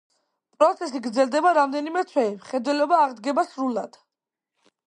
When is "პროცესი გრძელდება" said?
0.61-1.51